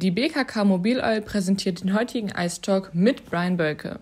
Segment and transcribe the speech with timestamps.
[0.00, 3.98] Die BKK Mobil Oil präsentiert den heutigen Ice Talk mit Brian Bölke.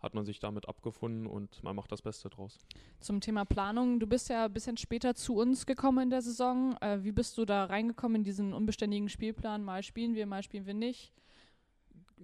[0.02, 2.58] hat man sich damit abgefunden und man macht das Beste draus.
[3.00, 6.76] Zum Thema Planung, du bist ja ein bisschen später zu uns gekommen in der Saison.
[6.80, 9.64] Äh, wie bist du da reingekommen in diesen unbeständigen Spielplan?
[9.64, 11.12] Mal spielen wir, mal spielen wir nicht.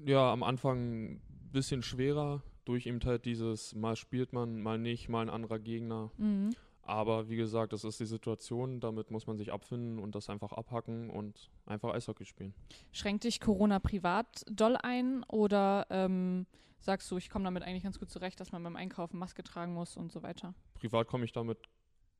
[0.04, 1.22] Ja, am Anfang ein
[1.52, 6.10] bisschen schwerer durch eben halt dieses, mal spielt man, mal nicht, mal ein anderer Gegner.
[6.18, 6.54] Mhm.
[6.82, 10.52] Aber wie gesagt, das ist die Situation, damit muss man sich abfinden und das einfach
[10.52, 12.54] abhacken und einfach Eishockey spielen.
[12.92, 16.46] Schränkt dich Corona privat doll ein oder ähm,
[16.80, 19.74] sagst du, ich komme damit eigentlich ganz gut zurecht, dass man beim Einkaufen Maske tragen
[19.74, 20.54] muss und so weiter?
[20.74, 21.58] Privat komme ich damit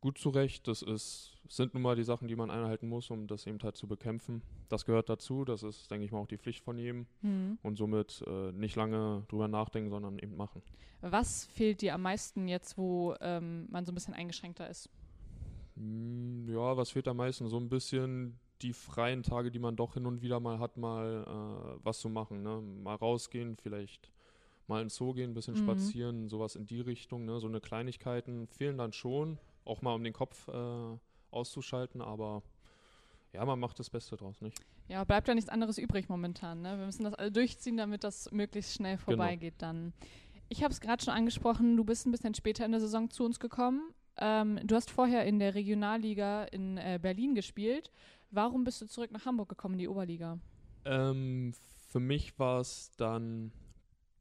[0.01, 0.67] gut zurecht.
[0.69, 3.77] Das ist, sind nun mal die Sachen, die man einhalten muss, um das eben halt
[3.77, 4.43] zu bekämpfen.
[4.69, 5.45] Das gehört dazu.
[5.45, 7.07] Das ist, denke ich mal, auch die Pflicht von jedem.
[7.23, 7.59] Mhm.
[7.63, 10.63] Und somit äh, nicht lange drüber nachdenken, sondern eben machen.
[11.03, 14.91] Was fehlt dir am meisten jetzt, wo ähm, man so ein bisschen eingeschränkter ist?
[15.77, 17.49] Hm, ja, was fehlt am meisten?
[17.49, 21.25] So ein bisschen die freien Tage, die man doch hin und wieder mal hat, mal
[21.27, 22.43] äh, was zu machen.
[22.43, 22.61] Ne?
[22.61, 24.11] Mal rausgehen, vielleicht
[24.67, 25.65] mal ins Zoo gehen, ein bisschen mhm.
[25.65, 27.25] spazieren, sowas in die Richtung.
[27.25, 27.41] Ne?
[27.41, 30.99] So eine Kleinigkeiten fehlen dann schon auch mal um den Kopf äh,
[31.31, 32.43] auszuschalten, aber
[33.33, 34.59] ja, man macht das Beste draus, nicht?
[34.89, 36.63] Ja, bleibt ja nichts anderes übrig momentan.
[36.63, 36.77] Ne?
[36.79, 39.05] Wir müssen das alle durchziehen, damit das möglichst schnell genau.
[39.05, 39.73] vorbeigeht genau.
[39.73, 39.93] dann.
[40.49, 43.25] Ich habe es gerade schon angesprochen, du bist ein bisschen später in der Saison zu
[43.25, 43.95] uns gekommen.
[44.17, 47.93] Ähm, du hast vorher in der Regionalliga in äh, Berlin gespielt.
[48.33, 50.39] Warum bist du zurück nach Hamburg gekommen, in die Oberliga?
[50.85, 51.55] Ähm,
[51.89, 53.53] für mich war es dann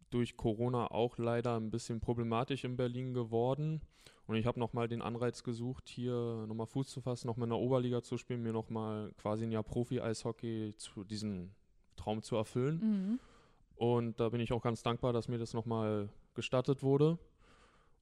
[0.09, 3.81] durch Corona auch leider ein bisschen problematisch in Berlin geworden.
[4.27, 7.59] Und ich habe nochmal den Anreiz gesucht, hier nochmal Fuß zu fassen, nochmal in der
[7.59, 11.55] Oberliga zu spielen, mir nochmal quasi ein Jahr Profi-Eishockey zu diesen
[11.95, 12.79] Traum zu erfüllen.
[12.79, 13.19] Mhm.
[13.75, 17.17] Und da bin ich auch ganz dankbar, dass mir das nochmal gestattet wurde.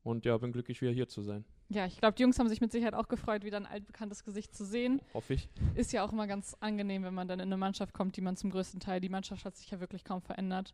[0.04, 1.46] Und ja, bin glücklich, wieder hier zu sein.
[1.70, 4.56] Ja, ich glaube, die Jungs haben sich mit Sicherheit auch gefreut, wieder ein altbekanntes Gesicht
[4.56, 5.02] zu sehen.
[5.14, 5.50] Hoffe ich.
[5.76, 8.38] Ist ja auch immer ganz angenehm, wenn man dann in eine Mannschaft kommt, die man
[8.38, 10.74] zum größten Teil, die Mannschaft hat sich ja wirklich kaum verändert.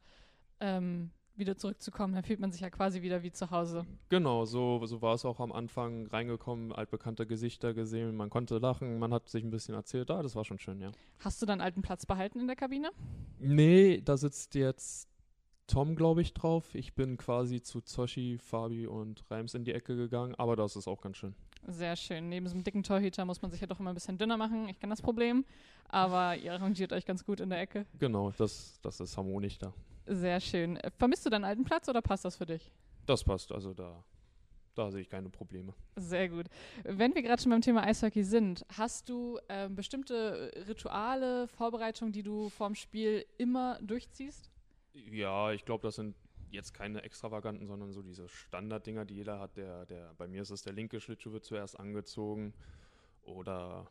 [0.60, 2.14] Ähm, wieder zurückzukommen.
[2.14, 3.86] Dann fühlt man sich ja quasi wieder wie zu Hause.
[4.10, 9.00] Genau, so, so war es auch am Anfang reingekommen, altbekannte Gesichter gesehen, man konnte lachen,
[9.00, 10.92] man hat sich ein bisschen erzählt, ah, das war schon schön, ja.
[11.20, 12.92] Hast du dann alten Platz behalten in der Kabine?
[13.40, 15.10] Nee, da sitzt jetzt
[15.68, 16.76] Tom, glaube ich, drauf.
[16.76, 20.88] Ich bin quasi zu Zoshi, Fabi und Reims in die Ecke gegangen, aber das ist
[20.88, 21.36] auch ganz schön.
[21.68, 22.28] Sehr schön.
[22.28, 24.68] Neben so einem dicken Torhüter muss man sich ja doch immer ein bisschen dünner machen.
[24.68, 25.46] Ich kenne das Problem,
[25.88, 27.86] aber ihr arrangiert euch ganz gut in der Ecke.
[28.00, 29.74] Genau, das, das ist harmonisch da.
[30.06, 30.80] Sehr schön.
[30.98, 32.72] Vermisst du deinen alten Platz oder passt das für dich?
[33.06, 34.04] Das passt, also da,
[34.76, 35.74] da sehe ich keine Probleme.
[35.96, 36.48] Sehr gut.
[36.84, 42.24] Wenn wir gerade schon beim Thema Eishockey sind, hast du äh, bestimmte Rituale, Vorbereitungen, die
[42.24, 44.50] du vorm Spiel immer durchziehst?
[44.94, 46.16] Ja, ich glaube, das sind
[46.50, 49.58] jetzt keine extravaganten, sondern so diese Standarddinger, die jeder hat.
[49.58, 52.54] Der, der, bei mir ist es der linke Schlittschuh wird zuerst angezogen
[53.24, 53.88] oder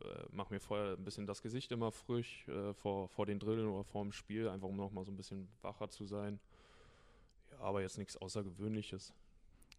[0.00, 3.68] äh, mache mir vorher ein bisschen das Gesicht immer frisch äh, vor, vor den Drillen
[3.68, 6.40] oder vor dem Spiel, einfach um nochmal so ein bisschen wacher zu sein.
[7.50, 9.12] Ja, aber jetzt nichts Außergewöhnliches.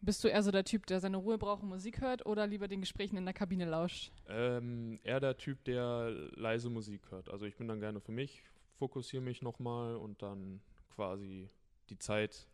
[0.02, 2.68] Bist du eher so der Typ, der seine Ruhe braucht und Musik hört oder lieber
[2.68, 4.12] den Gesprächen in der Kabine lauscht?
[4.28, 7.30] Ähm, eher der Typ, der leise Musik hört.
[7.30, 8.44] Also ich bin dann gerne für mich,
[8.78, 10.62] fokussiere mich nochmal und dann
[10.96, 11.50] quasi
[11.90, 12.48] die Zeit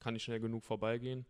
[0.00, 1.24] kann nicht schnell genug vorbeigehen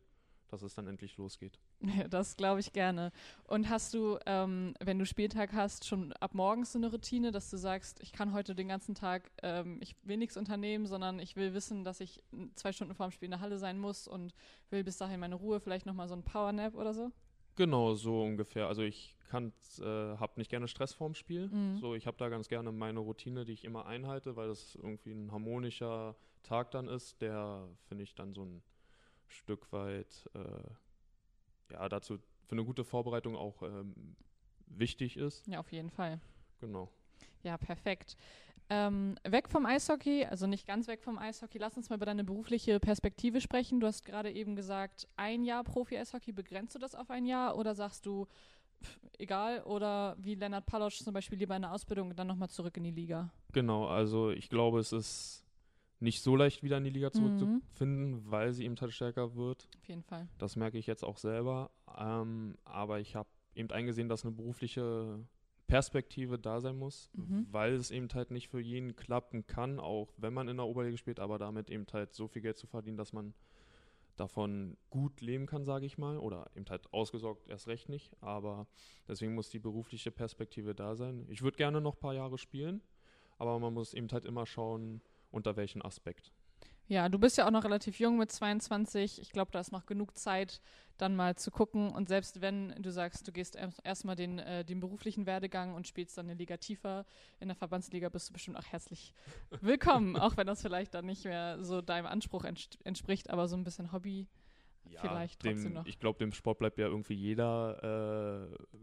[0.53, 1.59] dass es dann endlich losgeht.
[2.11, 3.13] Das glaube ich gerne.
[3.47, 7.51] Und hast du, ähm, wenn du Spieltag hast, schon ab morgens so eine Routine, dass
[7.51, 11.37] du sagst, ich kann heute den ganzen Tag, ähm, ich will nichts unternehmen, sondern ich
[11.37, 12.23] will wissen, dass ich
[12.55, 14.35] zwei Stunden vor dem Spiel in der Halle sein muss und
[14.71, 17.11] will bis dahin meine Ruhe, vielleicht nochmal so ein Powernap oder so?
[17.57, 18.69] Genau, so ungefähr.
[18.69, 21.49] Also ich kann, äh, habe nicht gerne Stress vorm Spiel.
[21.49, 21.79] Mhm.
[21.79, 25.13] So, ich habe da ganz gerne meine Routine, die ich immer einhalte, weil das irgendwie
[25.13, 28.63] ein harmonischer Tag dann ist, der finde ich dann so ein
[29.29, 30.41] Stück weit äh,
[31.73, 34.17] ja dazu für eine gute Vorbereitung auch ähm,
[34.67, 35.47] wichtig ist.
[35.47, 36.21] Ja, auf jeden Fall.
[36.61, 36.89] Genau.
[37.43, 38.17] Ja, perfekt.
[38.69, 42.25] Ähm, weg vom Eishockey, also nicht ganz weg vom Eishockey, lass uns mal über deine
[42.25, 43.81] berufliche Perspektive sprechen.
[43.81, 47.75] Du hast gerade eben gesagt, ein Jahr Profi-Eishockey, begrenzt du das auf ein Jahr oder
[47.75, 48.27] sagst du,
[48.83, 52.77] pff, egal, oder wie Lennart Palosch zum Beispiel lieber eine Ausbildung und dann nochmal zurück
[52.77, 53.31] in die Liga?
[53.53, 55.42] Genau, also ich glaube, es ist
[56.03, 58.31] nicht so leicht wieder in die Liga zurückzufinden, mhm.
[58.31, 59.69] weil sie eben halt stärker wird.
[59.79, 60.29] Auf jeden Fall.
[60.39, 61.71] Das merke ich jetzt auch selber.
[61.97, 65.25] Ähm, aber ich habe eben eingesehen, dass eine berufliche
[65.69, 67.47] Perspektive da sein muss, mhm.
[67.51, 70.97] weil es eben halt nicht für jeden klappen kann, auch wenn man in der Oberliga
[70.97, 73.33] spielt, aber damit eben halt so viel Geld zu verdienen, dass man
[74.17, 78.67] davon gut leben kann, sage ich mal, oder eben halt ausgesorgt erst recht nicht, aber
[79.09, 81.27] deswegen muss die berufliche Perspektive da sein.
[81.31, 82.83] Ich würde gerne noch ein paar Jahre spielen,
[83.39, 85.01] aber man muss eben halt immer schauen,
[85.33, 86.33] unter welchem Aspekt.
[86.89, 89.21] Ja, du bist ja auch noch relativ jung mit 22.
[89.21, 90.61] Ich glaube, da ist noch genug Zeit,
[90.99, 91.91] dann mal zu gucken.
[91.91, 96.19] Und selbst wenn du sagst, du gehst erstmal den, äh, den beruflichen Werdegang und spielst
[96.19, 97.07] dann eine Liga tiefer
[97.41, 99.15] in der Verbandsliga, bist du bestimmt auch herzlich
[99.63, 100.17] willkommen.
[100.17, 103.93] auch wenn das vielleicht dann nicht mehr so deinem Anspruch entspricht, aber so ein bisschen
[103.93, 104.29] Hobby
[104.91, 105.87] ja, vielleicht trotzdem dem, noch.
[105.87, 108.77] Ich glaube, dem Sport bleibt ja irgendwie jeder äh,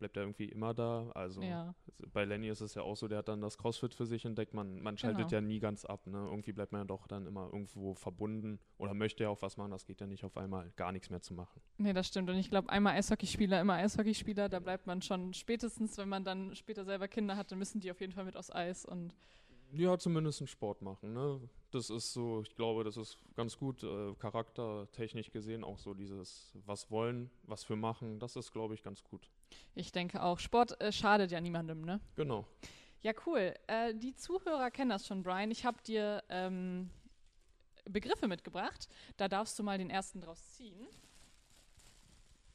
[0.00, 1.10] bleibt er irgendwie immer da.
[1.14, 1.74] Also ja.
[2.12, 4.52] bei Lenny ist es ja auch so, der hat dann das CrossFit für sich entdeckt.
[4.52, 5.30] Man, man schaltet genau.
[5.30, 6.06] ja nie ganz ab.
[6.06, 6.18] Ne?
[6.18, 9.70] Irgendwie bleibt man ja doch dann immer irgendwo verbunden oder möchte ja auch was machen.
[9.70, 11.60] Das geht ja nicht auf einmal gar nichts mehr zu machen.
[11.78, 12.28] Nee, das stimmt.
[12.28, 16.56] Und ich glaube, einmal Eishockeyspieler, immer Eishockeyspieler, da bleibt man schon spätestens, wenn man dann
[16.56, 19.14] später selber Kinder hat, dann müssen die auf jeden Fall mit aufs Eis und
[19.72, 21.12] ja, zumindest einen Sport machen.
[21.12, 21.40] Ne?
[21.70, 26.52] Das ist so, ich glaube, das ist ganz gut, äh, charaktertechnisch gesehen, auch so dieses,
[26.66, 29.30] was wollen, was für machen, das ist, glaube ich, ganz gut.
[29.74, 30.38] Ich denke auch.
[30.38, 32.00] Sport äh, schadet ja niemandem, ne?
[32.16, 32.46] Genau.
[33.02, 33.54] Ja, cool.
[33.66, 35.50] Äh, die Zuhörer kennen das schon, Brian.
[35.50, 36.90] Ich habe dir ähm,
[37.88, 38.88] Begriffe mitgebracht.
[39.16, 40.86] Da darfst du mal den ersten draus ziehen.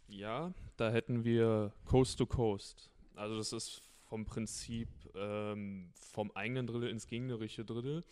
[0.08, 2.92] Ja, da hätten wir Coast to Coast.
[3.16, 8.04] Also das ist vom Prinzip ähm, vom eigenen Drittel ins gegnerische Drittel.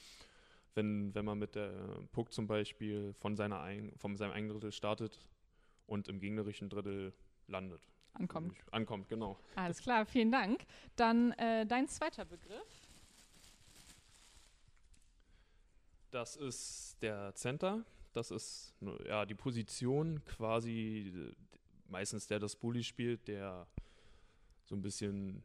[0.75, 1.71] Wenn, wenn man mit der
[2.11, 5.19] Puck zum Beispiel von, seiner ein, von seinem eigenen Drittel startet
[5.85, 7.13] und im gegnerischen Drittel
[7.47, 7.81] landet.
[8.13, 8.55] Ankommt.
[8.71, 9.39] Ankommt, genau.
[9.55, 10.65] Alles klar, vielen Dank.
[10.95, 12.89] Dann äh, dein zweiter Begriff.
[16.11, 17.83] Das ist der Center.
[18.13, 21.33] Das ist ja die Position quasi
[21.87, 23.67] meistens der das Bully spielt, der
[24.65, 25.43] so ein bisschen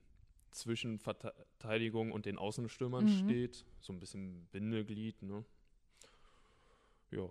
[0.50, 3.18] zwischen Verteidigung und den Außenstürmern mhm.
[3.24, 3.64] steht.
[3.80, 5.44] So ein bisschen Bindeglied, ne?
[7.10, 7.28] Ja.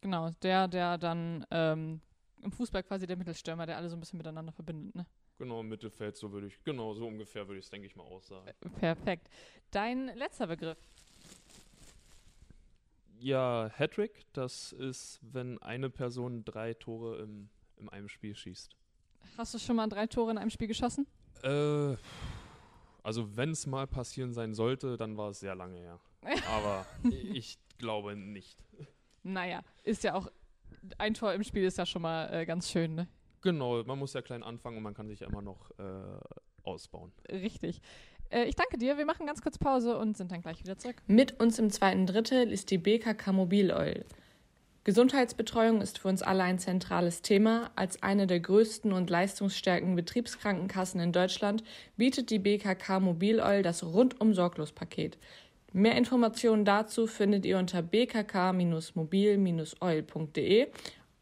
[0.00, 2.00] Genau, der, der dann ähm,
[2.42, 5.06] im Fußball quasi der Mittelstürmer, der alle so ein bisschen miteinander verbindet, ne?
[5.38, 8.04] Genau, im Mittelfeld, so würde ich, genau, so ungefähr würde ich es, denke ich mal,
[8.04, 8.46] aussagen.
[8.46, 9.28] Äh, perfekt.
[9.70, 10.78] Dein letzter Begriff.
[13.18, 18.76] Ja, Hattrick, das ist, wenn eine Person drei Tore im, in einem Spiel schießt.
[19.36, 21.06] Hast du schon mal drei Tore in einem Spiel geschossen?
[21.42, 21.96] Äh,
[23.10, 25.98] also wenn es mal passieren sein sollte, dann war es sehr lange her.
[26.48, 28.62] Aber ich glaube nicht.
[29.24, 30.30] Naja, ist ja auch,
[30.96, 33.08] ein Tor im Spiel ist ja schon mal äh, ganz schön, ne?
[33.40, 35.82] Genau, man muss ja klein anfangen und man kann sich ja immer noch äh,
[36.62, 37.10] ausbauen.
[37.28, 37.80] Richtig.
[38.30, 38.96] Äh, ich danke dir.
[38.96, 41.02] Wir machen ganz kurz Pause und sind dann gleich wieder zurück.
[41.08, 44.04] Mit uns im zweiten Drittel ist die BKK Mobil Oil.
[44.82, 47.70] Gesundheitsbetreuung ist für uns alle ein zentrales Thema.
[47.76, 51.62] Als eine der größten und leistungsstärken Betriebskrankenkassen in Deutschland
[51.98, 55.18] bietet die BKK Mobil Oil das rundum sorglos Paket.
[55.74, 60.68] Mehr Informationen dazu findet ihr unter bkk-mobil-oil.de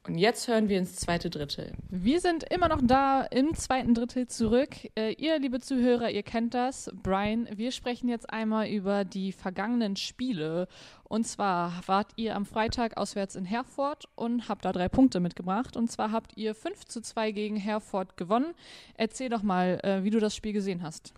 [0.09, 1.73] und jetzt hören wir ins zweite Drittel.
[1.91, 4.71] Wir sind immer noch da im zweiten Drittel zurück.
[4.97, 6.91] Äh, ihr, liebe Zuhörer, ihr kennt das.
[7.03, 10.67] Brian, wir sprechen jetzt einmal über die vergangenen Spiele.
[11.05, 15.77] Und zwar wart ihr am Freitag auswärts in Herford und habt da drei Punkte mitgebracht.
[15.77, 18.55] Und zwar habt ihr 5 zu 2 gegen Herford gewonnen.
[18.95, 21.13] Erzähl doch mal, äh, wie du das Spiel gesehen hast.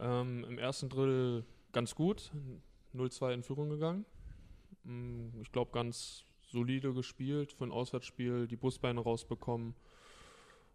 [0.00, 2.32] Ähm, Im ersten Drittel ganz gut.
[2.94, 4.04] 0-2 in Führung gegangen.
[4.82, 9.74] Mm, ich glaube, ganz solide gespielt, für ein Auswärtsspiel die Busbeine rausbekommen.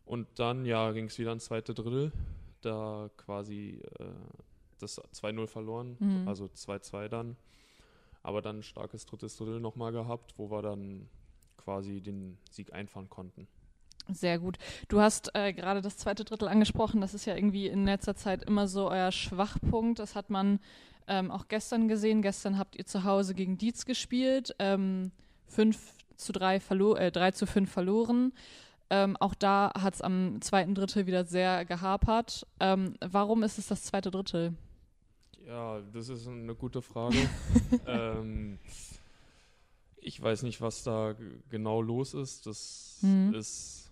[0.05, 2.11] Und dann, ja, ging es wieder ins zweite Drittel.
[2.61, 4.05] Da quasi äh,
[4.79, 6.27] das 2-0 verloren, mhm.
[6.27, 7.35] also 2-2 dann.
[8.21, 11.07] Aber dann ein starkes drittes Drittel nochmal gehabt, wo wir dann
[11.57, 13.47] quasi den Sieg einfahren konnten.
[14.11, 14.57] Sehr gut.
[14.87, 17.01] Du hast äh, gerade das zweite Drittel angesprochen.
[17.01, 19.99] Das ist ja irgendwie in letzter Zeit immer so euer Schwachpunkt.
[19.99, 20.59] Das hat man
[21.07, 22.21] ähm, auch gestern gesehen.
[22.21, 24.55] Gestern habt ihr zu Hause gegen Dietz gespielt.
[24.59, 25.11] Ähm,
[25.49, 25.77] 5
[26.15, 28.33] zu 3, verlo äh, 3 zu 5 verloren.
[28.89, 32.47] Ähm, auch da hat es am zweiten Drittel wieder sehr gehapert.
[32.59, 34.53] Ähm, warum ist es das zweite Drittel?
[35.45, 37.17] Ja, das ist eine gute Frage.
[37.87, 38.59] ähm,
[39.97, 41.15] ich weiß nicht, was da
[41.49, 42.47] genau los ist.
[42.47, 43.33] Das mhm.
[43.33, 43.91] ist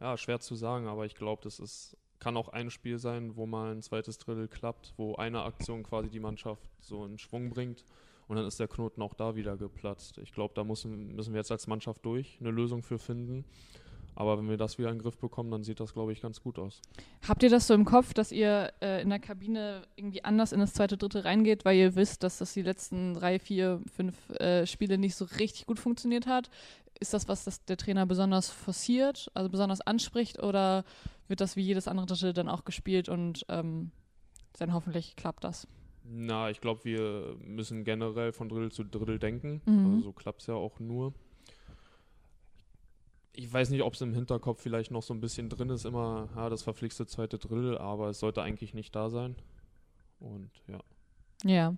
[0.00, 3.44] ja schwer zu sagen, aber ich glaube, das ist kann auch ein Spiel sein, wo
[3.44, 7.84] mal ein zweites Drittel klappt, wo eine Aktion quasi die Mannschaft so in Schwung bringt
[8.28, 10.18] und dann ist der Knoten auch da wieder geplatzt.
[10.18, 13.44] Ich glaube, da müssen, müssen wir jetzt als Mannschaft durch, eine Lösung für finden.
[14.16, 16.40] Aber wenn wir das wieder in den Griff bekommen, dann sieht das, glaube ich, ganz
[16.40, 16.80] gut aus.
[17.26, 20.60] Habt ihr das so im Kopf, dass ihr äh, in der Kabine irgendwie anders in
[20.60, 24.66] das zweite, dritte reingeht, weil ihr wisst, dass das die letzten drei, vier, fünf äh,
[24.66, 26.48] Spiele nicht so richtig gut funktioniert hat?
[27.00, 30.84] Ist das was, das der Trainer besonders forciert, also besonders anspricht, oder
[31.26, 33.90] wird das wie jedes andere Drittel dann auch gespielt und ähm,
[34.58, 35.66] dann hoffentlich klappt das?
[36.06, 39.62] Na, ich glaube, wir müssen generell von Drittel zu Drittel denken.
[39.64, 39.86] Mhm.
[39.86, 41.14] Also so klappt es ja auch nur.
[43.32, 46.28] Ich weiß nicht, ob es im Hinterkopf vielleicht noch so ein bisschen drin ist, immer,
[46.36, 49.34] ja, das verpflichtete zweite Drittel, aber es sollte eigentlich nicht da sein.
[50.20, 50.78] Und ja.
[51.42, 51.74] Ja.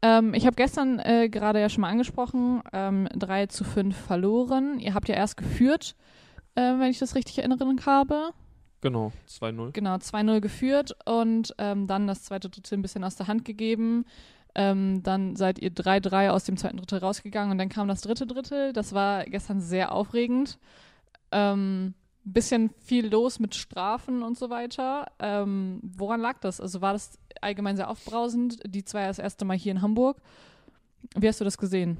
[0.00, 4.78] Ähm, ich habe gestern äh, gerade ja schon mal angesprochen, ähm, 3 zu 5 verloren.
[4.78, 5.96] Ihr habt ja erst geführt,
[6.54, 8.32] äh, wenn ich das richtig erinnern habe.
[8.82, 9.70] Genau, 2-0.
[9.72, 14.04] Genau, 2-0 geführt und ähm, dann das zweite Drittel ein bisschen aus der Hand gegeben.
[14.54, 18.26] Ähm, dann seid ihr 3-3 aus dem zweiten Drittel rausgegangen und dann kam das dritte
[18.26, 18.72] Drittel.
[18.72, 20.58] Das war gestern sehr aufregend.
[21.30, 25.06] Ähm, bisschen viel los mit Strafen und so weiter.
[25.20, 26.60] Ähm, woran lag das?
[26.60, 28.60] Also war das allgemein sehr aufbrausend?
[28.66, 30.18] Die zwei das erste Mal hier in Hamburg.
[31.16, 31.98] Wie hast du das gesehen?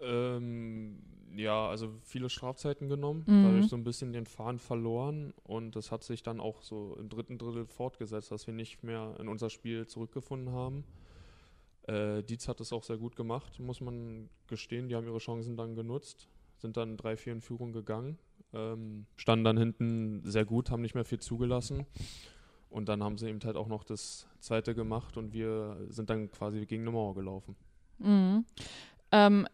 [0.00, 0.98] Ähm,
[1.34, 3.42] ja, also viele Strafzeiten genommen, Mhm.
[3.44, 7.08] dadurch so ein bisschen den Faden verloren und das hat sich dann auch so im
[7.08, 10.84] dritten Drittel fortgesetzt, dass wir nicht mehr in unser Spiel zurückgefunden haben.
[11.88, 14.88] Äh, Dietz hat es auch sehr gut gemacht, muss man gestehen.
[14.88, 18.18] Die haben ihre Chancen dann genutzt, sind dann 3-4 in Führung gegangen,
[18.52, 21.86] ähm, standen dann hinten sehr gut, haben nicht mehr viel zugelassen.
[22.70, 26.30] Und dann haben sie eben halt auch noch das zweite gemacht und wir sind dann
[26.30, 27.54] quasi gegen eine Mauer gelaufen.
[27.98, 28.44] Mhm.
[29.10, 29.46] Ähm,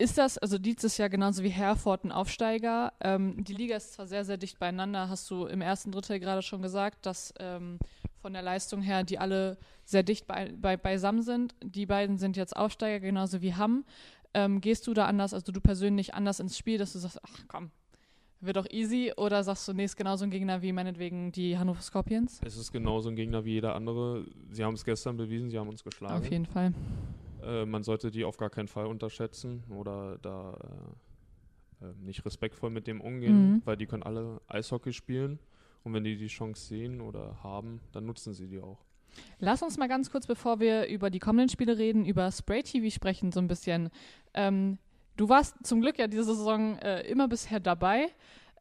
[0.00, 2.92] ist das, also Dietz ist ja genauso wie Herford ein Aufsteiger.
[3.00, 6.40] Ähm, die Liga ist zwar sehr, sehr dicht beieinander, hast du im ersten Drittel gerade
[6.42, 7.78] schon gesagt, dass ähm,
[8.20, 11.54] von der Leistung her die alle sehr dicht bei, bei, beisammen sind.
[11.62, 13.84] Die beiden sind jetzt Aufsteiger, genauso wie Hamm.
[14.32, 17.38] Ähm, gehst du da anders, also du persönlich anders ins Spiel, dass du sagst, ach
[17.48, 17.70] komm,
[18.40, 21.82] wird doch easy, oder sagst du, nee, ist genauso ein Gegner wie meinetwegen die Hannover
[21.82, 22.40] Scorpions?
[22.42, 24.24] Es ist genauso ein Gegner wie jeder andere.
[24.50, 26.14] Sie haben es gestern bewiesen, sie haben uns geschlagen.
[26.14, 26.72] Auf jeden Fall.
[27.42, 30.56] Äh, man sollte die auf gar keinen Fall unterschätzen oder da
[31.80, 33.62] äh, äh, nicht respektvoll mit dem umgehen, Mhm.
[33.64, 35.38] weil die können alle Eishockey spielen
[35.84, 38.78] und wenn die die Chance sehen oder haben, dann nutzen sie die auch.
[39.38, 42.94] Lass uns mal ganz kurz, bevor wir über die kommenden Spiele reden, über Spray TV
[42.94, 43.90] sprechen, so ein bisschen.
[44.34, 44.78] Ähm,
[45.16, 48.06] du warst zum Glück ja diese Saison äh, immer bisher dabei.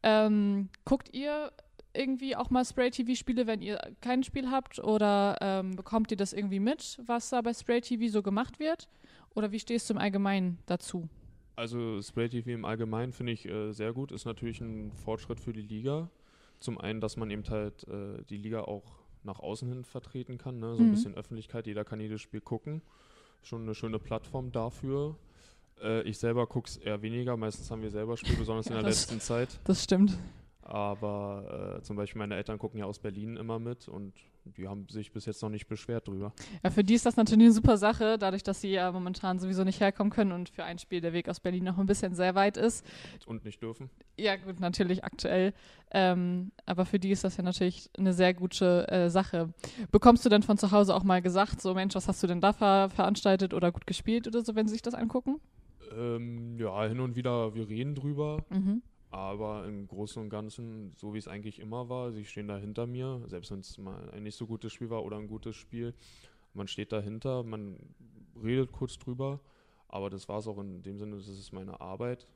[0.01, 1.51] Ähm, guckt ihr
[1.93, 4.79] irgendwie auch mal Spray TV-Spiele, wenn ihr kein Spiel habt?
[4.79, 8.88] Oder ähm, bekommt ihr das irgendwie mit, was da bei Spray TV so gemacht wird?
[9.36, 11.08] Oder wie stehst du im Allgemeinen dazu?
[11.55, 15.51] Also Spray TV im Allgemeinen finde ich äh, sehr gut, ist natürlich ein Fortschritt für
[15.53, 16.10] die Liga.
[16.60, 18.84] Zum einen, dass man eben halt äh, die Liga auch
[19.24, 20.75] nach außen hin vertreten kann, ne?
[20.75, 20.91] so ein Mhm.
[20.91, 22.81] bisschen Öffentlichkeit, jeder kann jedes Spiel gucken.
[23.41, 25.15] Schon eine schöne Plattform dafür.
[25.81, 28.84] Äh, ich selber gucke es eher weniger, meistens haben wir selber Spiele, besonders in der
[28.84, 29.60] das- letzten Zeit.
[29.65, 30.17] Das stimmt.
[30.62, 34.13] Aber äh, zum Beispiel meine Eltern gucken ja aus Berlin immer mit und
[34.58, 36.34] die haben sich bis jetzt noch nicht beschwert drüber.
[36.63, 39.63] Ja, für die ist das natürlich eine super Sache, dadurch, dass sie ja momentan sowieso
[39.63, 42.36] nicht herkommen können und für ein Spiel der Weg aus Berlin noch ein bisschen sehr
[42.36, 42.86] weit ist.
[43.25, 43.89] Und nicht dürfen.
[44.18, 45.54] Ja, gut, natürlich aktuell.
[45.92, 49.54] Ähm, aber für die ist das ja natürlich eine sehr gute äh, Sache.
[49.92, 52.42] Bekommst du denn von zu Hause auch mal gesagt, so Mensch, was hast du denn
[52.42, 55.39] da ver veranstaltet oder gut gespielt oder so, wenn sie sich das angucken?
[55.96, 58.44] Ähm, ja, hin und wieder, wir reden drüber.
[58.50, 58.82] Mhm.
[59.12, 62.86] Aber im Großen und Ganzen, so wie es eigentlich immer war, sie stehen da hinter
[62.86, 65.96] mir, selbst wenn es mal ein nicht so gutes Spiel war oder ein gutes Spiel,
[66.54, 67.78] man steht dahinter, man
[68.42, 69.39] redet kurz drüber,
[69.88, 72.28] aber das war es auch in dem Sinne, das ist meine Arbeit.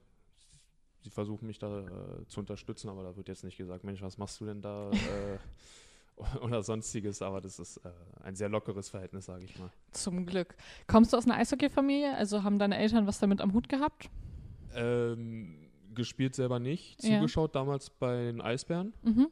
[1.03, 4.17] Sie versuchen mich da äh, zu unterstützen, aber da wird jetzt nicht gesagt, Mensch, was
[4.17, 5.37] machst du denn da äh,
[6.41, 7.89] oder sonstiges, aber das ist äh,
[8.23, 9.69] ein sehr lockeres Verhältnis, sage ich mal.
[9.91, 10.55] Zum Glück.
[10.87, 12.15] Kommst du aus einer Eishockey-Familie?
[12.15, 14.09] Also haben deine Eltern was damit am Hut gehabt?
[14.75, 15.62] Ähm,
[15.93, 17.15] gespielt selber nicht, Ja.
[17.17, 19.27] zugeschaut damals bei den Eisbären, Mhm.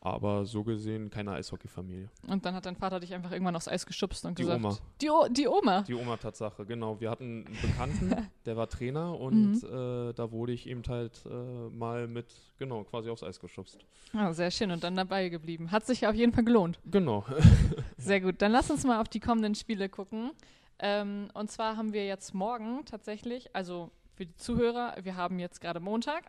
[0.00, 2.10] aber so gesehen keine Eishockey-Familie.
[2.28, 4.76] Und dann hat dein Vater dich einfach irgendwann aufs Eis geschubst und Die gesagt: Oma.
[5.00, 5.80] Die, o die Oma.
[5.82, 7.00] Die Oma-Tatsache, genau.
[7.00, 8.10] Wir hatten einen Bekannten,
[8.44, 10.10] der war Trainer und Mhm.
[10.10, 11.28] äh, da wurde ich eben halt äh,
[11.70, 12.26] mal mit,
[12.58, 13.78] genau, quasi aufs Eis geschubst.
[14.12, 15.70] Ah, sehr schön und dann dabei geblieben.
[15.72, 16.78] Hat sich auf jeden Fall gelohnt.
[16.84, 17.24] Genau.
[17.96, 20.32] Sehr gut, dann lass uns mal auf die kommenden Spiele gucken.
[20.78, 25.60] Ähm, und zwar haben wir jetzt morgen tatsächlich, also für die Zuhörer, wir haben jetzt
[25.60, 26.24] gerade Montag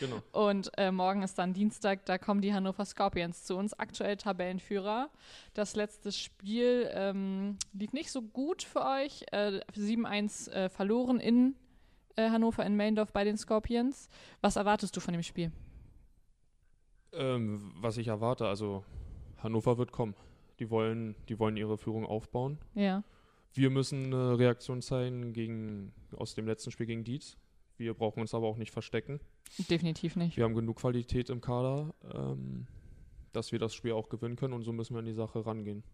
[0.00, 0.22] genau.
[0.32, 5.10] und äh, morgen ist dann Dienstag, da kommen die Hannover Scorpions zu uns, aktuell Tabellenführer.
[5.54, 11.56] Das letzte Spiel ähm, lief nicht so gut für euch, äh, 7-1 äh, verloren in
[12.16, 14.08] äh, Hannover in Meldorf bei den Scorpions.
[14.40, 15.50] Was erwartest du von dem Spiel?
[17.12, 18.84] Ähm, was ich erwarte, also
[19.38, 20.14] Hannover wird kommen.
[20.58, 22.58] Die wollen, die wollen ihre Führung aufbauen.
[22.74, 23.02] Ja.
[23.54, 27.36] Wir müssen eine Reaktion zeigen gegen, aus dem letzten Spiel gegen Dietz.
[27.76, 29.20] Wir brauchen uns aber auch nicht verstecken.
[29.70, 30.36] Definitiv nicht.
[30.36, 32.66] Wir haben genug Qualität im Kader, ähm,
[33.32, 35.84] dass wir das Spiel auch gewinnen können und so müssen wir an die Sache rangehen.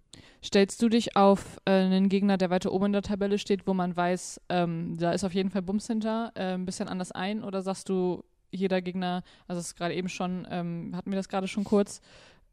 [0.43, 3.75] Stellst du dich auf äh, einen Gegner, der weiter oben in der Tabelle steht, wo
[3.75, 7.45] man weiß, ähm, da ist auf jeden Fall Bums hinter, äh, ein bisschen anders ein?
[7.45, 11.29] Oder sagst du, jeder Gegner, also es ist gerade eben schon, ähm, hatten wir das
[11.29, 12.01] gerade schon kurz,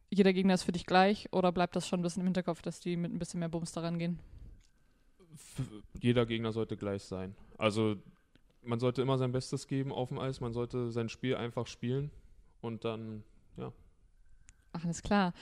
[0.10, 2.81] jeder Gegner ist für dich gleich oder bleibt das schon ein bisschen im Hinterkopf, dass
[2.81, 4.20] die mit ein bisschen mehr Bums daran gehen?
[6.00, 7.35] Jeder Gegner sollte gleich sein.
[7.57, 7.95] Also
[8.63, 12.11] man sollte immer sein Bestes geben auf dem Eis, man sollte sein Spiel einfach spielen
[12.61, 13.23] und dann,
[13.57, 13.71] ja.
[14.73, 15.33] Ach, alles klar.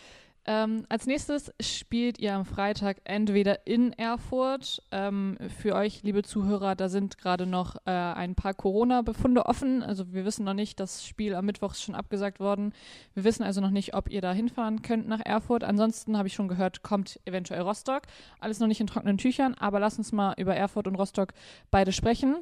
[0.46, 4.81] Ähm, als nächstes spielt ihr am Freitag entweder in Erfurt.
[4.91, 9.84] Ähm, für euch, liebe Zuhörer, da sind gerade noch äh, ein paar Corona-Befunde offen.
[9.84, 12.74] Also wir wissen noch nicht, das Spiel am Mittwoch ist schon abgesagt worden.
[13.13, 15.63] Wir wissen also noch nicht, ob ihr da hinfahren könnt nach Erfurt.
[15.63, 18.03] Ansonsten habe ich schon gehört, kommt eventuell Rostock.
[18.39, 21.34] Alles noch nicht in trockenen Tüchern, aber lass uns mal über Erfurt und Rostock
[21.69, 22.38] beide sprechen.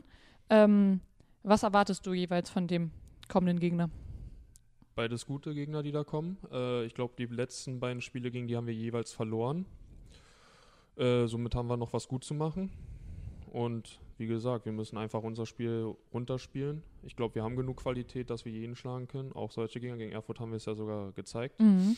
[0.50, 1.02] Ähm,
[1.44, 2.92] was erwartest du jeweils von dem
[3.28, 3.90] kommenden Gegner?
[4.98, 6.38] Beides gute Gegner, die da kommen.
[6.52, 9.68] Äh, ich glaube, die letzten beiden Spiele gegen die haben wir jeweils verloren.
[10.96, 12.72] Äh, somit haben wir noch was gut zu machen.
[13.54, 16.82] Und wie gesagt, wir müssen einfach unser Spiel runterspielen.
[17.04, 19.34] Ich glaube, wir haben genug Qualität, dass wir jeden schlagen können.
[19.34, 21.60] Auch solche Gegner gegen Erfurt haben wir es ja sogar gezeigt.
[21.60, 21.96] Mhm.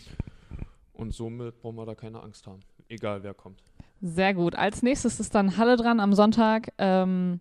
[0.91, 2.59] Und somit brauchen wir da keine Angst haben.
[2.89, 3.63] Egal wer kommt.
[4.01, 4.55] Sehr gut.
[4.55, 6.73] Als nächstes ist dann Halle dran am Sonntag.
[6.77, 7.39] Ähm,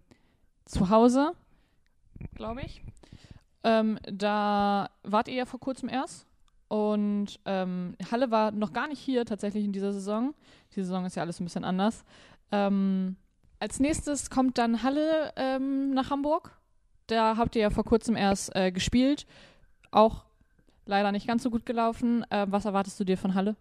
[0.66, 1.32] zu Hause,
[2.36, 2.80] glaube ich.
[3.64, 6.26] Ähm, da wart ihr ja vor kurzem erst.
[6.68, 10.34] Und ähm, Halle war noch gar nicht hier tatsächlich in dieser Saison.
[10.76, 12.04] Die Saison ist ja alles ein bisschen anders.
[12.52, 13.16] Ähm,
[13.58, 16.58] als nächstes kommt dann Halle ähm, nach Hamburg.
[17.06, 19.26] Da habt ihr ja vor kurzem erst äh, gespielt.
[19.90, 20.24] Auch
[20.84, 22.24] leider nicht ganz so gut gelaufen.
[22.30, 23.56] Äh, was erwartest du dir von Halle?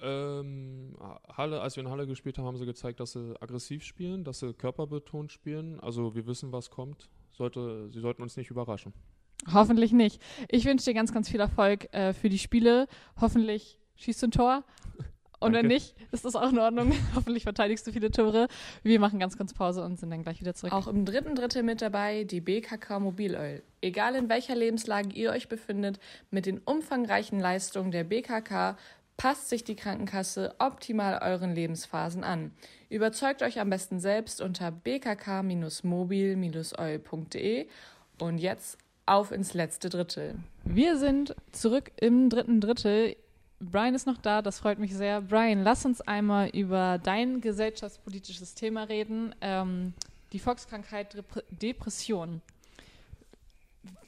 [0.00, 0.94] Ähm,
[1.28, 4.40] Halle, als wir in Halle gespielt haben, haben sie gezeigt, dass sie aggressiv spielen, dass
[4.40, 5.80] sie körperbetont spielen.
[5.80, 7.08] Also wir wissen, was kommt.
[7.36, 8.92] Sollte, sie sollten uns nicht überraschen.
[9.52, 10.22] Hoffentlich nicht.
[10.48, 12.86] Ich wünsche dir ganz, ganz viel Erfolg äh, für die Spiele.
[13.20, 14.64] Hoffentlich schießt du ein Tor.
[15.40, 16.92] Und wenn nicht, ist das auch in Ordnung.
[17.14, 18.48] Hoffentlich verteidigst du viele Tore.
[18.82, 20.72] Wir machen ganz kurz Pause und sind dann gleich wieder zurück.
[20.72, 23.62] Auch im dritten Drittel mit dabei die BKK Mobilöl.
[23.82, 25.98] Egal in welcher Lebenslage ihr euch befindet,
[26.30, 28.78] mit den umfangreichen Leistungen der BKK
[29.16, 32.50] Passt sich die Krankenkasse optimal euren Lebensphasen an.
[32.90, 37.68] Überzeugt euch am besten selbst unter bkk-mobil-eu.de
[38.18, 40.36] und jetzt auf ins letzte Drittel.
[40.64, 43.16] Wir sind zurück im dritten Drittel.
[43.60, 45.22] Brian ist noch da, das freut mich sehr.
[45.22, 49.34] Brian, lass uns einmal über dein gesellschaftspolitisches Thema reden.
[49.40, 49.94] Ähm,
[50.32, 52.42] die Volkskrankheit Depression.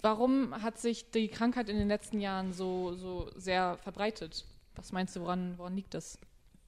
[0.03, 4.45] Warum hat sich die Krankheit in den letzten Jahren so, so sehr verbreitet?
[4.77, 6.19] Was meinst du, woran, woran liegt das?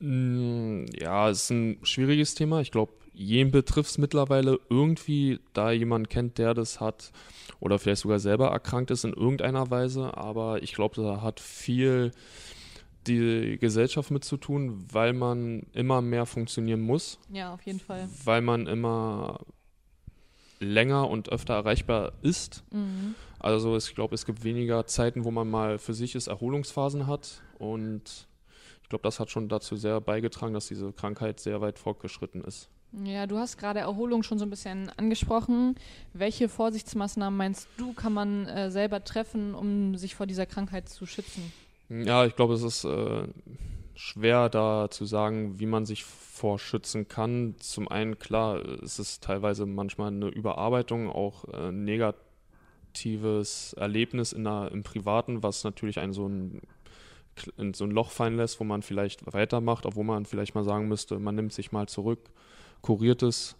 [0.00, 2.60] Mm, ja, es ist ein schwieriges Thema.
[2.60, 7.10] Ich glaube, jeden betrifft es mittlerweile irgendwie, da jemand kennt, der das hat
[7.58, 10.16] oder vielleicht sogar selber erkrankt ist in irgendeiner Weise.
[10.16, 12.12] Aber ich glaube, da hat viel
[13.06, 17.18] die Gesellschaft mit zu tun, weil man immer mehr funktionieren muss.
[17.32, 18.08] Ja, auf jeden Fall.
[18.24, 19.40] Weil man immer
[20.60, 22.62] länger und öfter erreichbar ist.
[22.70, 23.14] Mhm.
[23.40, 27.42] Also ich glaube, es gibt weniger Zeiten, wo man mal für sich ist, Erholungsphasen hat.
[27.58, 28.28] Und
[28.82, 32.68] ich glaube, das hat schon dazu sehr beigetragen, dass diese Krankheit sehr weit fortgeschritten ist.
[33.04, 35.74] Ja, du hast gerade Erholung schon so ein bisschen angesprochen.
[36.14, 41.04] Welche Vorsichtsmaßnahmen meinst du, kann man äh, selber treffen, um sich vor dieser Krankheit zu
[41.04, 41.52] schützen?
[41.90, 43.28] Ja, ich glaube, es ist äh,
[43.94, 47.56] schwer da zu sagen, wie man sich vorschützen kann.
[47.58, 51.70] Zum einen, klar, es ist teilweise manchmal eine Überarbeitung, auch äh,
[52.98, 56.60] negatives Erlebnis in der, im Privaten, was natürlich einen so ein
[57.56, 60.88] in so ein Loch fallen lässt, wo man vielleicht weitermacht, obwohl man vielleicht mal sagen
[60.88, 62.18] müsste, man nimmt sich mal zurück,
[62.82, 63.54] kuriert es.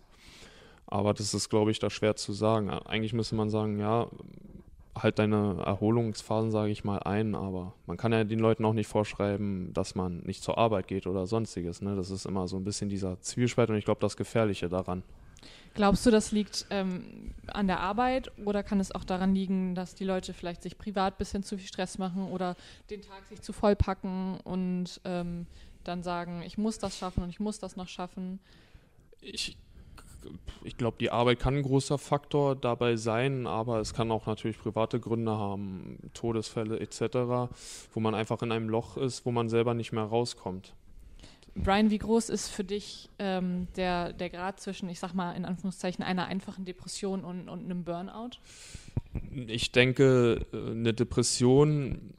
[0.87, 2.70] Aber das ist, glaube ich, da schwer zu sagen.
[2.70, 4.09] Eigentlich müsste man sagen, ja,
[4.96, 8.88] halt deine Erholungsphasen, sage ich mal, ein, aber man kann ja den Leuten auch nicht
[8.88, 11.81] vorschreiben, dass man nicht zur Arbeit geht oder sonstiges.
[11.81, 11.94] Ne?
[11.94, 15.05] Das ist immer so ein bisschen dieser Zwiespalt und ich glaube, das Gefährliche daran.
[15.74, 19.94] Glaubst du, das liegt ähm, an der Arbeit oder kann es auch daran liegen, dass
[19.94, 22.57] die Leute vielleicht sich privat ein bisschen zu viel Stress machen oder
[22.90, 25.46] den Tag sich zu voll packen und ähm,
[25.85, 28.40] dann sagen, ich muss das schaffen und ich muss das noch schaffen?
[29.20, 29.57] Ich,
[30.64, 34.59] ich glaube, die Arbeit kann ein großer Faktor dabei sein, aber es kann auch natürlich
[34.59, 37.53] private Gründe haben, Todesfälle etc.,
[37.92, 40.74] wo man einfach in einem Loch ist, wo man selber nicht mehr rauskommt.
[41.62, 45.44] Brian, wie groß ist für dich ähm, der, der Grad zwischen, ich sag mal, in
[45.44, 48.38] Anführungszeichen, einer einfachen Depression und, und einem Burnout?
[49.46, 52.14] Ich denke, eine Depression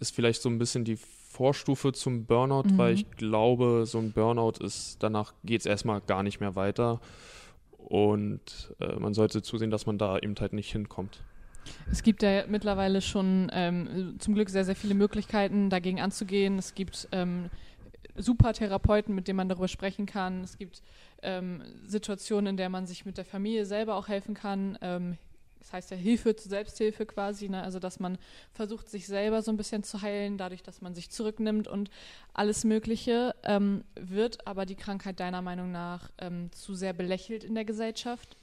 [0.00, 2.78] ist vielleicht so ein bisschen die Vorstufe zum Burnout, mhm.
[2.78, 7.00] weil ich glaube, so ein Burnout ist, danach geht es erstmal gar nicht mehr weiter.
[7.78, 11.22] und äh, man sollte zusehen, dass man da eben halt nicht hinkommt.
[11.90, 16.58] Es gibt ja mittlerweile schon ähm, zum Glück sehr, sehr viele Möglichkeiten, dagegen anzugehen.
[16.58, 17.50] Es gibt ähm,
[18.16, 20.42] super Therapeuten, mit denen man darüber sprechen kann.
[20.42, 20.82] Es gibt
[21.22, 24.78] ähm, Situationen, in der man sich mit der Familie selber auch helfen kann.
[24.80, 25.18] Ähm,
[25.58, 27.62] das heißt ja Hilfe zur Selbsthilfe quasi, ne?
[27.62, 28.16] also dass man
[28.52, 31.90] versucht, sich selber so ein bisschen zu heilen, dadurch, dass man sich zurücknimmt und
[32.32, 33.34] alles Mögliche.
[33.44, 38.36] Ähm, wird aber die Krankheit deiner Meinung nach ähm, zu sehr belächelt in der Gesellschaft?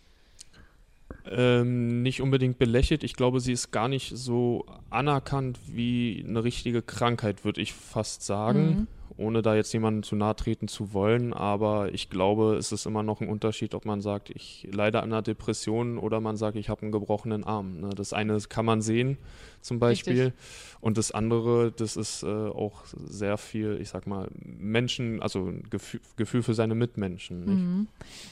[1.26, 3.04] Ähm, nicht unbedingt belächelt.
[3.04, 8.24] Ich glaube, sie ist gar nicht so anerkannt wie eine richtige Krankheit, würde ich fast
[8.24, 8.68] sagen.
[8.68, 12.86] Mhm ohne da jetzt jemanden zu nahe treten zu wollen, aber ich glaube, es ist
[12.86, 16.58] immer noch ein Unterschied, ob man sagt, ich leide an einer Depression oder man sagt,
[16.58, 17.80] ich habe einen gebrochenen Arm.
[17.80, 17.90] Ne?
[17.96, 19.18] Das eine kann man sehen,
[19.66, 20.34] zum Beispiel, Richtig.
[20.80, 26.02] und das andere, das ist äh, auch sehr viel, ich sag mal, Menschen, also Gefühl,
[26.16, 27.46] Gefühl für seine Mitmenschen.
[27.46, 27.88] Mhm.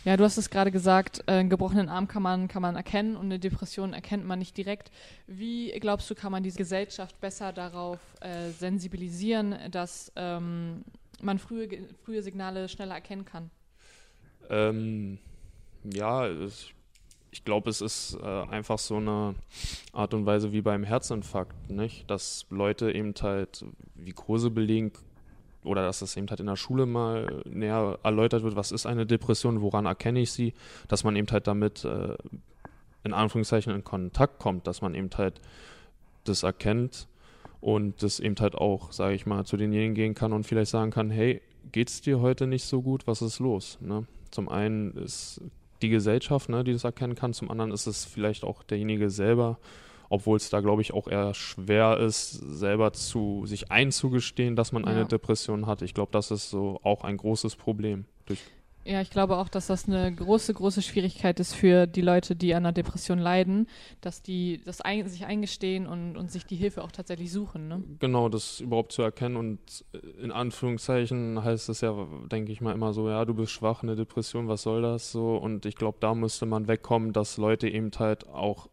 [0.06, 3.15] Ja, du hast es gerade gesagt, äh, einen gebrochenen Arm kann man, kann man erkennen
[3.15, 4.91] und eine Depression erkennt man nicht direkt.
[5.26, 10.84] Wie glaubst du, kann man diese Gesellschaft besser darauf äh, sensibilisieren, dass ähm,
[11.22, 11.67] man frühe,
[12.04, 13.50] frühe Signale schneller erkennen kann?
[14.50, 15.17] Ähm,
[15.84, 16.76] ja, ich,
[17.34, 19.34] ich glaube, es ist äh, einfach so eine
[19.91, 22.08] Art und Weise wie beim Herzinfarkt, nicht?
[22.10, 23.65] Dass Leute eben halt
[23.96, 24.91] wie Kurse belegen
[25.63, 29.08] oder dass das eben halt in der Schule mal näher erläutert wird, was ist eine
[29.08, 30.54] Depression, woran erkenne ich sie,
[30.88, 32.15] dass man eben halt damit äh,
[33.04, 35.41] in Anführungszeichen in Kontakt kommt, dass man eben halt
[36.26, 37.08] das erkennt
[37.62, 40.91] und das eben halt auch, sage ich mal, zu denjenigen gehen kann und vielleicht sagen
[40.91, 41.41] kann, hey,
[41.72, 43.80] geht's dir heute nicht so gut, was ist los?
[43.82, 44.06] Ne?
[44.30, 45.41] Zum einen ist
[45.84, 49.60] die Gesellschaft, ne, die das erkennen kann, zum anderen ist es vielleicht auch derjenige selber,
[50.10, 54.84] obwohl es da, glaube ich, auch eher schwer ist, selber zu sich einzugestehen, dass man
[54.84, 54.89] ja.
[54.89, 55.82] eine Depression hat.
[55.82, 58.06] Ich glaube, das ist so auch ein großes Problem.
[58.26, 58.39] Durch
[58.86, 62.54] ja, ich glaube auch, dass das eine große, große Schwierigkeit ist für die Leute, die
[62.54, 63.67] an einer Depression leiden,
[64.02, 67.67] dass die das ein, sich eingestehen und, und sich die Hilfe auch tatsächlich suchen.
[67.67, 67.84] Ne?
[68.00, 69.86] Genau, das überhaupt zu erkennen und
[70.22, 73.96] in Anführungszeichen heißt es ja, denke ich mal, immer so, ja, du bist schwach, eine
[73.96, 75.38] Depression, was soll das so?
[75.38, 78.67] Und ich glaube, da müsste man wegkommen, dass Leute eben halt auch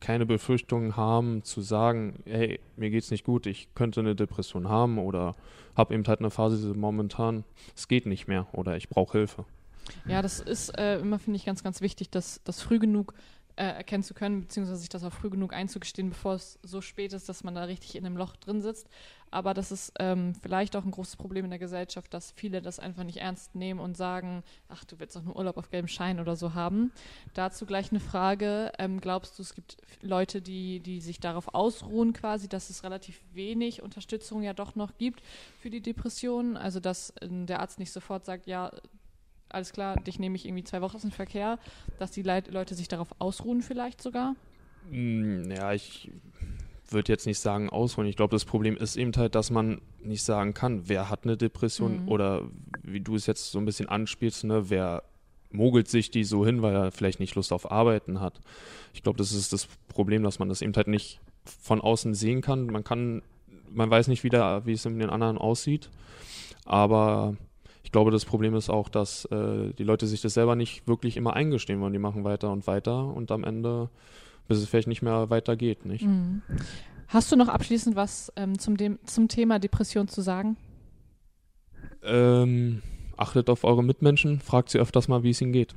[0.00, 4.98] keine Befürchtungen haben, zu sagen, hey, mir geht's nicht gut, ich könnte eine Depression haben
[4.98, 5.34] oder
[5.74, 9.46] habe eben halt eine Phase momentan, es geht nicht mehr oder ich brauche Hilfe.
[10.06, 13.14] Ja, das ist äh, immer, finde ich, ganz, ganz wichtig, dass das früh genug
[13.56, 17.12] äh, erkennen zu können, beziehungsweise sich das auch früh genug einzugestehen, bevor es so spät
[17.12, 18.88] ist, dass man da richtig in einem Loch drin sitzt.
[19.30, 22.78] Aber das ist ähm, vielleicht auch ein großes Problem in der Gesellschaft, dass viele das
[22.78, 26.20] einfach nicht ernst nehmen und sagen, ach, du willst doch nur Urlaub auf gelbem Schein
[26.20, 26.92] oder so haben.
[27.34, 28.72] Dazu gleich eine Frage.
[28.78, 33.20] Ähm, glaubst du, es gibt Leute, die, die sich darauf ausruhen quasi, dass es relativ
[33.32, 35.22] wenig Unterstützung ja doch noch gibt
[35.60, 36.56] für die Depressionen?
[36.56, 38.70] Also, dass äh, der Arzt nicht sofort sagt, ja,
[39.54, 41.58] alles klar, dich nehme ich irgendwie zwei Wochen aus dem Verkehr,
[41.98, 44.34] dass die Leit Leute sich darauf ausruhen vielleicht sogar?
[44.90, 46.10] Mm, ja, ich
[46.90, 48.06] würde jetzt nicht sagen ausruhen.
[48.06, 51.36] Ich glaube, das Problem ist eben halt, dass man nicht sagen kann, wer hat eine
[51.36, 52.08] Depression mhm.
[52.08, 52.42] oder
[52.82, 55.02] wie du es jetzt so ein bisschen anspielst, ne, wer
[55.50, 58.40] mogelt sich die so hin, weil er vielleicht nicht Lust auf Arbeiten hat.
[58.92, 62.40] Ich glaube, das ist das Problem, dass man das eben halt nicht von außen sehen
[62.40, 62.66] kann.
[62.66, 63.22] Man kann,
[63.70, 65.90] man weiß nicht wieder, wie es in den anderen aussieht,
[66.64, 67.36] aber
[67.84, 71.16] ich glaube, das Problem ist auch, dass äh, die Leute sich das selber nicht wirklich
[71.18, 71.92] immer eingestehen wollen.
[71.92, 73.90] Die machen weiter und weiter und am Ende,
[74.48, 75.84] bis es vielleicht nicht mehr weitergeht.
[75.84, 76.04] Nicht?
[76.04, 76.42] Mhm.
[77.08, 80.56] Hast du noch abschließend was ähm, zum, dem, zum Thema Depression zu sagen?
[82.02, 82.82] Ähm,
[83.18, 85.74] achtet auf eure Mitmenschen, fragt sie öfters mal, wie es ihnen geht.